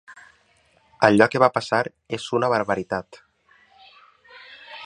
[1.09, 1.83] Allò que va passar
[2.19, 3.23] és una barbaritat.